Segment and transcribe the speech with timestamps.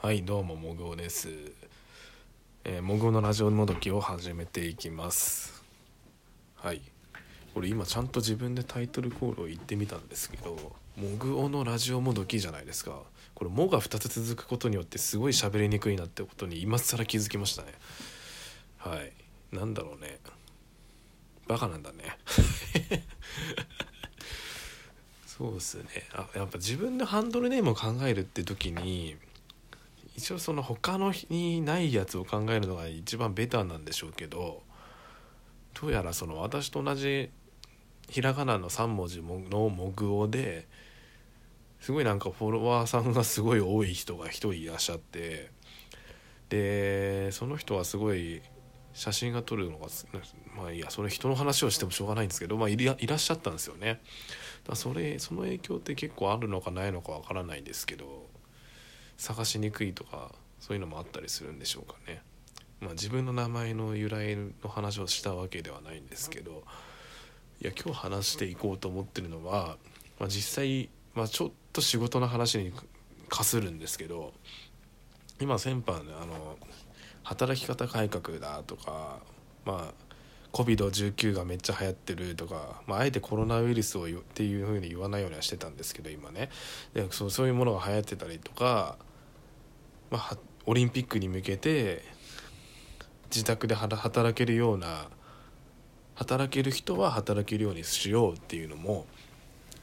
[0.00, 1.28] はいどうももぐおです、
[2.62, 5.64] えー、もぐおのラジオもどきを始めていきます。
[6.54, 6.80] はい。
[7.52, 10.50] これ今ちゃんと自分でタイトルコールを言ってみたんですけど
[10.96, 12.92] もぐおのラジオもどきじゃないですか。
[13.34, 17.74] これ「も」が2つ続くことによってすごい喋りにくいなってことに今更気づきましたね。
[18.76, 19.12] はい。
[19.50, 20.20] なんだろうね。
[21.48, 22.16] バカなんだね。
[25.26, 25.88] そうですね。
[26.12, 29.16] あやっぱ自分のハンドルネームを考えるって時に
[30.18, 34.64] 一応その他の日にないやつを考えるのが一番ベターなんでしょうけど
[35.80, 37.30] どうやらその私と同じ
[38.10, 40.66] ひらがなの3文字のモグオで
[41.78, 45.52] すごいなんかフォロワーさんがすごい多い人が1人いらっしゃって
[46.48, 48.42] でその人はすごい
[48.94, 49.86] 写真が撮るのが
[50.56, 54.00] まあいやそれ人の話をしてもしょうがないんですけど、まあ、いらいらっしゃったんですよね。
[54.66, 58.26] だそれその影響って結構あるのかないのかわからないんですけど
[59.18, 62.22] 探しにくいとかそういうのもあったりするんでしょうかね。
[62.80, 66.62] まあ、自分の名前の由来の話をしたわけではないんですけど
[67.60, 69.76] いや今日話していこうと思ってるのは、
[70.20, 72.72] まあ、実際、まあ、ちょっと仕事の話に
[73.28, 74.32] かするんですけど
[75.40, 76.56] 今先般あの
[77.24, 79.18] 働き方改革だとか
[79.64, 80.08] まあ
[80.52, 86.48] COVID-19 がめっちゃ流行ってるとか、まあ、あえてコロナウイルスをっていうふうに言わないようにはしてたんですけど今ね
[86.94, 88.96] でそうそういうものが流行ってたりとか、
[90.10, 92.02] まあ、オリンピックに向けて
[93.30, 95.08] 自宅で働けるような
[96.14, 99.06] 働ける人は働けるようにしようっていうのも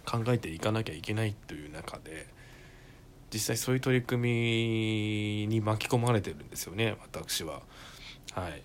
[0.05, 2.27] 考えていかなきゃいけないという中で
[3.33, 7.61] 実際そういう取り組みに巻き込まれてるんですよね私は。
[8.33, 8.63] はい、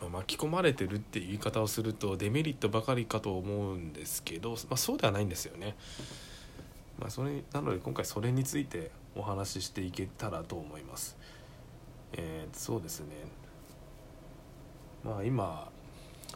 [0.00, 5.76] まあ、巻き込まれてるっていう言い方をするとデメリットばかりかと思うんですけど、まあ、そうではないんですよね。
[6.98, 11.16] まあ、それなので今回それについてお話ししていけたらと思います。
[12.16, 13.06] えー、そうですね
[15.04, 15.70] まあ今、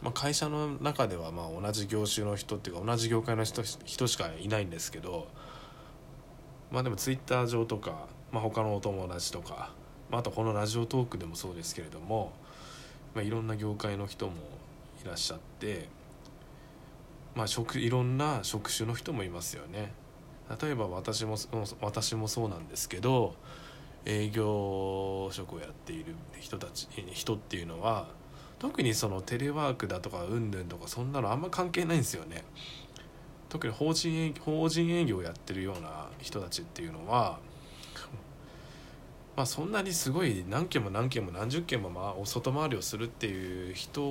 [0.01, 5.27] まあ、会社の中ではまあ同じ業種の人っていうか同じ業界の人人しかいないんですけど
[6.71, 9.73] まあでもツイッター上とか、まあ、他のお友達とか、
[10.11, 12.33] まあ、あとこのラジオトークでもそうですけれども、
[13.15, 14.33] まあ、いろんな業界の人も
[15.03, 15.87] いらっしゃって、
[17.33, 19.91] まあ、職いろんな職種の人もいますよね。
[20.61, 21.35] 例えば私も
[21.81, 23.35] 私もそうなんですけど
[24.05, 28.07] 営業職をやっている人たち人っていうのは
[28.57, 32.43] 特にそのテレワークだとかうんぬんとかそんなのあんま関係ないんですよね。
[33.47, 37.39] 特に法人営法人営業をやってるような人たちっていうのは、
[39.35, 44.01] まあ、そんなにすごい何件も何件も何十件もまあお外回りをするっていう人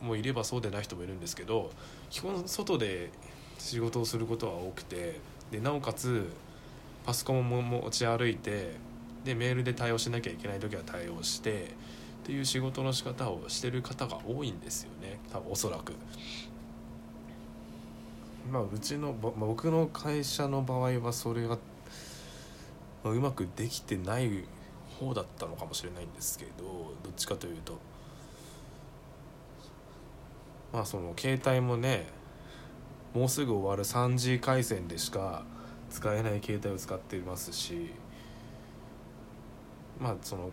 [0.00, 1.70] もいればそうでない人もいるんですけど
[2.08, 3.10] 基本外で
[3.58, 5.20] 仕事をすることは多くて
[5.52, 6.32] でなおかつ
[7.04, 8.72] パソコンも持ち歩いて
[9.24, 11.74] でメールで対応しなきゃいけない時は対応して
[12.22, 15.92] っていう仕事の仕方をしてる方が多いんですよね多分おそらく。
[18.50, 21.58] まあうちの僕の会社の場合はそれが、
[23.04, 24.44] まあ、うまくできてない
[24.98, 26.64] 方だったのかもしれないんですけど
[27.04, 27.78] どっちかというと
[30.72, 32.06] まあその携帯もね
[33.14, 35.44] もうすぐ終わる 3G 回線でしか
[35.90, 37.92] 使えない携帯を使っていますし
[40.00, 40.50] まあその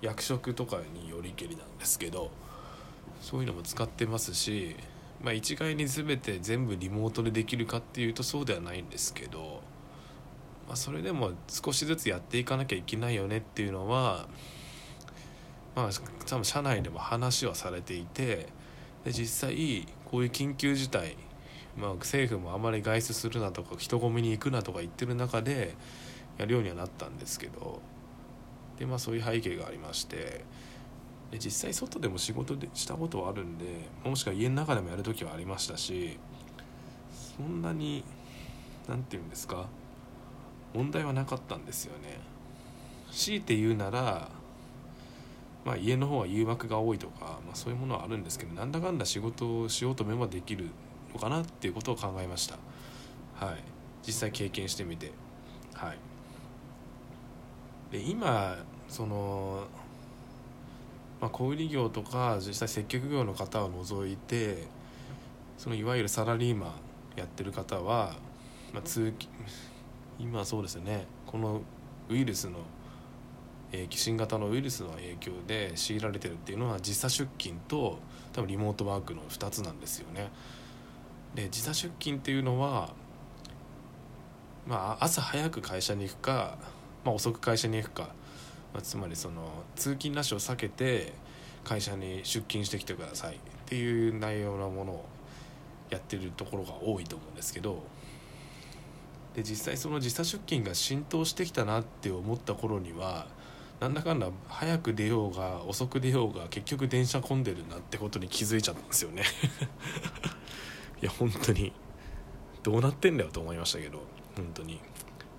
[0.00, 2.30] 役職とかによりけりなんですけど
[3.20, 4.74] そういうのも使ってますし、
[5.22, 9.62] まあ、一概に全て全部リモートでできるかっていうとそうではないんですけど、
[10.66, 14.26] まあ、それでも少しずつやっていかなきゃいけないよねっていうのは
[15.76, 15.90] まあ
[16.26, 18.48] 多分社内でも話はされていて
[19.04, 21.16] で実際こういう緊急事態
[21.76, 25.74] まあ、政府もあまり外出するなとか人混みに行くなとか言ってる中で
[26.38, 27.80] やるようにはなったんですけど
[28.78, 30.44] でまあそういう背景がありまして
[31.30, 33.64] で実際外でも仕事でしたことはあるんで
[34.04, 36.18] もしくは家の中でもやる時はありましたし
[37.38, 38.04] そんなに
[38.88, 39.66] 何て言うんですか
[40.74, 42.18] 問題はなかったんですよね。
[43.10, 44.30] 強いて言うなら
[45.64, 50.70] まあ、家の方は誘惑が多いとか、まあ、そういうものはあるんですけどなんだかんだ仕事をしようと思えばできる
[51.14, 52.56] のかなっていうことを考えました。
[53.34, 53.56] はい。
[54.06, 55.12] 実際経験してみて。
[55.74, 55.98] はい。
[57.92, 58.56] で今
[58.88, 59.64] その、
[61.20, 64.66] まあ、小売業とか実際接客業の方を除いて
[65.58, 66.72] そのいわゆるサラリーマン
[67.16, 68.14] やってる方は、
[68.72, 69.12] まあ、通
[70.18, 71.06] 今そうですね。
[71.26, 71.62] この
[72.08, 72.58] ウイルスの、
[73.90, 77.98] 新型のウイルスの影響で強いられてるっていうのは時差出勤と
[78.32, 80.30] 多分リモートワークの2つなんですよね。
[81.34, 82.92] で時差出勤っていうのは、
[84.66, 86.58] まあ、朝早く会社に行くか
[87.04, 88.02] まあ、遅く会社に行くか、
[88.72, 89.42] まあ、つまりその
[89.74, 91.12] 通勤ラッシュを避けて
[91.64, 95.04] 会社に出勤してきてくださいっていう内容のものを
[95.90, 97.82] やってるところが多いと思うんですけど
[99.34, 103.26] で実際その時差出勤が浸透してきたなって思った頃には
[103.80, 109.24] なんだかんだ早く出ようが遅く出ようが結局電車混んでるなってことに気づいちゃったんですよね。
[111.02, 111.72] や本当に。
[112.62, 114.02] どうなってんだよと思いましたけど。
[114.36, 114.80] 本当に。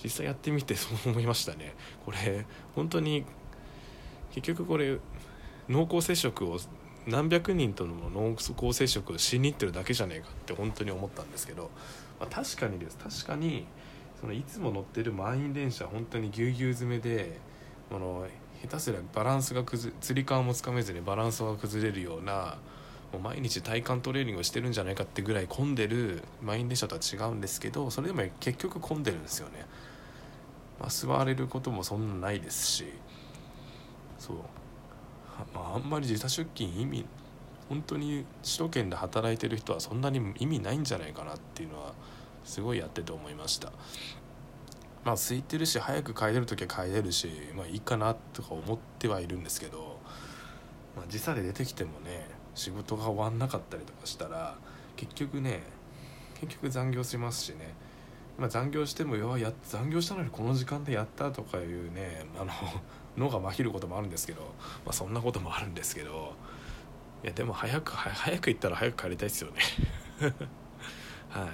[0.04, 1.74] 実際やってみてそう思いましたね。
[2.06, 2.46] これ
[2.76, 3.24] 本当に
[4.34, 5.00] 結局これ
[5.70, 6.60] 濃厚接触を
[7.08, 11.72] 何百人との濃厚接触をしに行ってるだけじゃねえかって本当に思ったんですけど、
[12.20, 12.98] まあ、確かにです。
[12.98, 13.66] 確かに
[14.20, 17.40] そのいつも乗ってる満員電車本当にぎゅうぎゅう詰めで
[17.90, 18.26] この
[18.62, 22.58] 下手すりゃバランスが崩つり革もつかめずにバランスが崩れるような
[23.14, 29.66] もう毎日体幹トレーニングをしてるんじゃないかってぐらい混んでる満員電車とは違うんですけどそれでも結局混んでるんですよね、
[30.80, 32.86] まあ、座れることもそんなないですし。
[34.24, 34.38] そう、
[35.54, 37.06] まあ、あんまり時差出勤意味
[37.68, 41.94] 本当に首都圏で働いてる人はそんなに意味ないんじゃないかなっていうのは
[42.46, 43.72] すごいやってて思いました。
[45.04, 50.00] まあ空いてるし早く帰れる時は帰れるしまあいいかなとか思ってはいるんですけど、
[50.96, 52.26] まあ、時差で出てきてもね
[52.56, 54.56] 仕事が終わんなかったりとかしたら
[54.96, 55.64] 結局ね
[56.40, 57.74] 結局残業しますしね、
[58.38, 62.52] まあ、残業してもや残業したのにこの時間でやったとかいうねあの
[63.18, 64.42] 脳がまひることもあるんですけど、
[64.86, 66.34] まあ、そんなこともあるんですけど
[67.24, 69.62] いやでも早く早く行ったら早く帰りたいですよね。
[71.30, 71.48] はい。
[71.48, 71.50] っ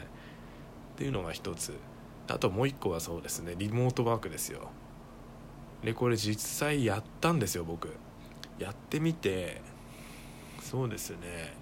[0.98, 1.78] ていうのが一つ。
[2.28, 4.70] あともう一個はそうですねリモートワークですよ。
[5.84, 7.96] でこれ実際やったんですよ僕。
[8.58, 9.62] やってみて
[10.62, 11.54] そうですね、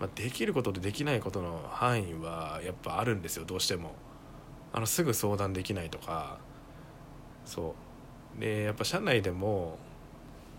[0.00, 3.94] まあ、できることとできないことの範囲はやっぱあるんですよどうしても。
[4.72, 6.38] あのすぐ相談できないとか。
[7.44, 7.74] そ
[8.36, 8.40] う。
[8.40, 9.78] でやっぱ社内でも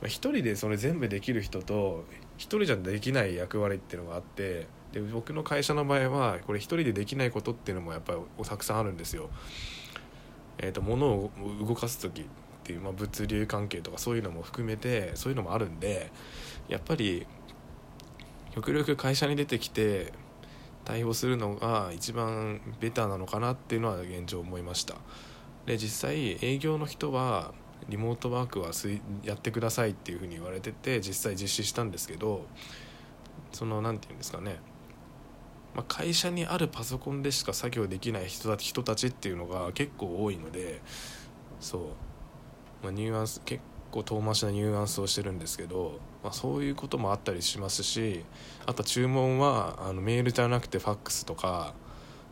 [0.05, 2.05] 一人でそれ全部できる人と
[2.37, 9.29] 一人じゃできない役割っていうのがあってで僕の会社の場合はこれ一人でできないことっていうのもやっぱりたくさんあるんですよ。
[10.57, 11.31] えーと、物を
[11.65, 12.25] 動かす時っ
[12.63, 16.11] ていう、まあ、物流関係とかそういうのも含めてそういうのもあるんで
[16.69, 17.25] やっぱり
[18.51, 20.13] 極力会社に出てきて
[20.85, 24.95] 対応するのが一番ベターなのかなっていうのは現状思いました。
[25.65, 27.53] で実際営業の人は
[27.87, 28.71] リモートワークは
[29.23, 32.45] やってくださいっていうふうに言われてて実際実施したんですけど
[33.51, 34.59] その何て言うんですかね。
[35.75, 40.81] まあ、会社にあるパソコンでしか作業できない人た人たちっていうのが結構多いので
[41.59, 41.81] そう、
[42.81, 48.23] まあ、ニュアンス結構遠回しなニュアンスをしてるんですけど、まあ、そういうこともあったりしますし
[48.65, 51.73] あと注文はあのメールじゃなくてファックスとか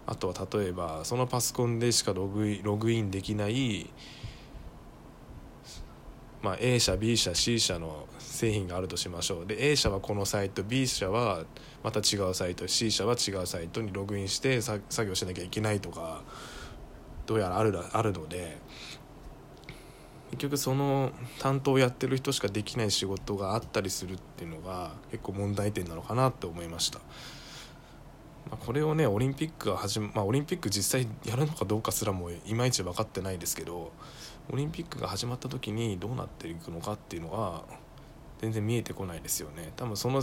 [0.05, 3.89] あとは例えばそのパソコンでしかログログインできない
[6.41, 9.45] まあ、A 社 B 社 C 社の製品があるとしましょう。
[9.45, 11.43] で A 社はこのサイト B 社は
[11.83, 16.21] また違うサイト C 社は違うサイトにログインして作業しなきゃいけないとか
[17.25, 18.57] どうやらあるあるので
[20.31, 26.99] 結局その担当をやってる人しかできない仕事があったりするっていうのが結構問題点なのかなって思いました。
[28.49, 33.91] ま、これをねオリンピックが始ま、まあ、オリンピック実際やるのかどうかすらもいまいち分かってないですけど
[34.51, 37.63] オリンピックが始まった時にどうなっていくのかっていうのは
[38.39, 40.21] 全然見えてこないですよね多分その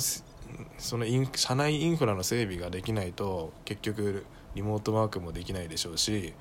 [0.79, 6.33] そのイン社内インフラの整備ができないと結局リモートワークもできないでしょうし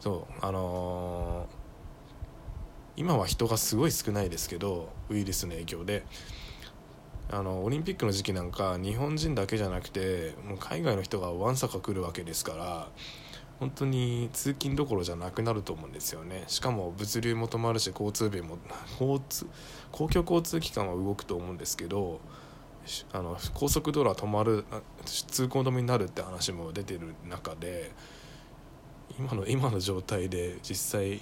[0.00, 1.59] そうあのー、
[2.96, 6.04] 今は人がすごい少ないですけどウイルスの影響で。
[7.32, 12.88] あのオリンピックの時期なんか日本人だけじゃなくてもう海外の人がわんさか来るわけですから
[13.60, 16.44] 本当に通勤どころじゃなくなると思うんですよね。
[16.48, 18.58] しかも物流も止まるし交通便も
[18.98, 19.46] 交通
[19.92, 22.20] 公共交通機関は動くと思うんですけど
[23.12, 24.64] あの高速道路は止まる
[25.04, 27.92] 通行止めになるって話も出てる中で
[29.18, 31.20] 今の今の状態で実際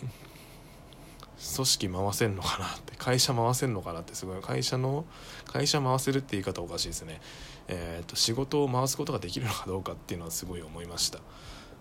[1.39, 5.05] 組織回せんのかなって会社回せんのかなってすごい会社の
[5.47, 7.21] 会社回せるって言い方おかしいですね、
[7.69, 11.19] えーと、仕事を回すことができるのかどうかっていうのはすごい思いました。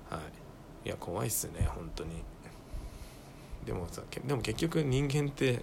[0.10, 0.22] は
[0.84, 0.88] い。
[0.88, 2.24] いや怖いっすね本当に。
[3.66, 5.62] でもさでも結局人間って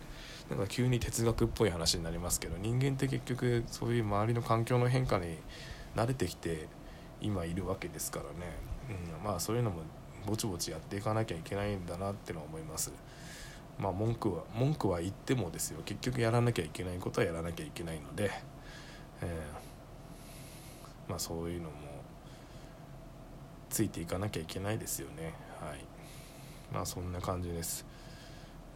[0.51, 5.39] なんか急に哲学っぽい話になりますけど人間って結局そういう周りの環境の変化に
[5.97, 6.69] 慣れてきて
[7.23, 8.31] 今いるわけですからね、
[8.91, 9.83] うん、まあそういうのも
[10.27, 12.93] ぼちぼちやっていかなきゃいけないんだなってのは思います。
[13.79, 15.81] まあ文句は文句は言ってもですよ。
[15.85, 18.31] 結局やらなきゃいけないことはやらなきゃいけないので、
[19.23, 21.75] えー、まあそういうのも
[23.69, 25.35] ついていかなきゃいけないですよね。
[25.61, 25.85] はい。
[26.73, 27.85] まあそんな感じです。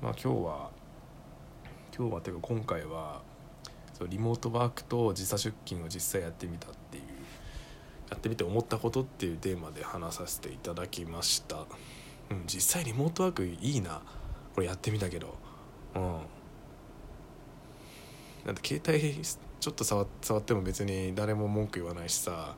[0.02, 0.71] まあ今日は
[1.97, 3.23] 今日はていうか今回は
[3.99, 7.02] そうリモートワークと時差出勤を実際やってみたっていう
[8.11, 11.67] やってみて思ったことっていうテーマで話させていただきました、
[12.31, 14.00] うん、実際リモートワークいいな。
[14.59, 15.37] これやってみたけど。
[15.95, 16.03] うん。
[18.45, 22.57] だって携帯ちょっと触っても別に誰も文句言わないしさ。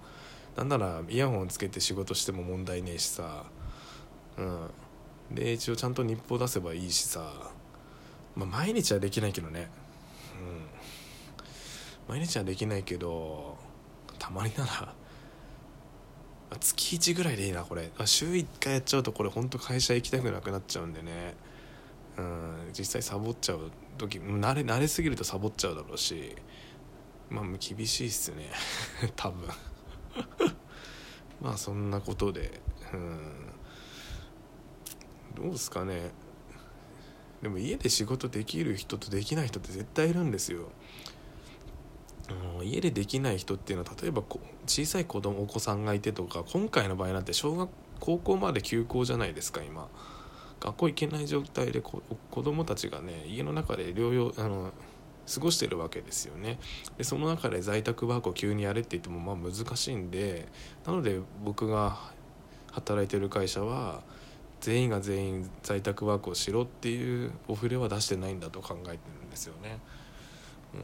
[0.57, 3.45] なんならイヤホンつけて仕事しても問題ねえしさ。
[4.38, 4.71] うん。
[5.30, 7.35] で一応ちゃんと日報出せばいいしさ。
[8.35, 9.69] まあ毎日はできないけどね。
[12.09, 12.14] うん。
[12.16, 13.59] 毎日はできないけど
[14.19, 14.95] たまになら。
[16.61, 17.90] 月1ぐらいでいいなこれ。
[18.07, 21.35] 週1回やっちゃうとこれほんと会社行きたくなくなっちゃうんでね。
[22.20, 26.36] うん実際サボっちゃう時慣れ慣れすぎるとサボっちゃうだろうし
[27.30, 28.50] まあ厳しいっすね。
[29.14, 29.48] 多分。
[31.40, 32.60] まあそんなことで。
[32.92, 33.52] うん。
[35.36, 36.10] どうですかね。
[37.40, 40.72] でも家で仕事できる人とできない人って絶対いるんですよ。
[42.62, 44.22] 家でできない人っていうのは例えば
[44.66, 49.88] 小さい子供お子さんがいてとか今回の場合なんて小学高校まで休校じゃないですか今。
[50.61, 54.73] 学校行けない状態で子供たちがね家の中で療養あの
[55.33, 56.59] 過ごしてるわけですよね。
[56.99, 60.49] でその中で在宅ワークを急にやれって言ってもまあ難しいんで
[60.87, 61.99] なので僕が
[62.73, 64.02] 働いてる会社は
[64.61, 69.79] 全員が全員在宅ワークをしろっていうお触れは出してないんだと考えてるんですよね、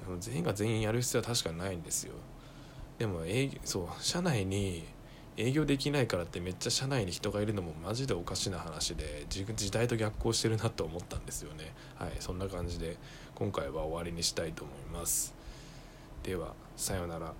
[0.08, 2.14] うん、全員が全員やる必要は確かにないんですよ。
[2.98, 4.84] でも営業そう社内に
[5.36, 11.72] 営業できないからってめっちゃ社内に人がいるのもマジでおかしな話で時代と逆行してるなと思ったんですよね。
[11.96, 12.96] はいそんな感じで
[13.34, 15.34] 今回は終わりにしたいと思います。
[16.22, 17.34] ではさようなら。